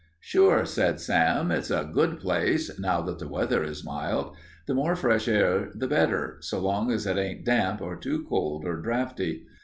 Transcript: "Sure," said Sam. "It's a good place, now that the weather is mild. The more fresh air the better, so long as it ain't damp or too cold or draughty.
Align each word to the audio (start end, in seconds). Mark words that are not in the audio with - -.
"Sure," 0.19 0.65
said 0.65 0.99
Sam. 0.99 1.51
"It's 1.51 1.69
a 1.69 1.87
good 1.93 2.19
place, 2.19 2.79
now 2.79 3.01
that 3.01 3.19
the 3.19 3.27
weather 3.27 3.63
is 3.63 3.85
mild. 3.85 4.35
The 4.65 4.73
more 4.73 4.95
fresh 4.95 5.27
air 5.27 5.69
the 5.75 5.87
better, 5.87 6.39
so 6.41 6.57
long 6.59 6.89
as 6.89 7.05
it 7.05 7.17
ain't 7.19 7.45
damp 7.45 7.83
or 7.83 7.95
too 7.95 8.25
cold 8.27 8.65
or 8.65 8.77
draughty. 8.81 9.45